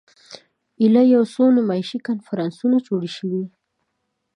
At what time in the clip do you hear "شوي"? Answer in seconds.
3.17-3.43